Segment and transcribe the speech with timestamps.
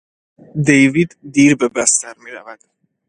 [0.67, 2.59] دیوید دیر به بستر میرود.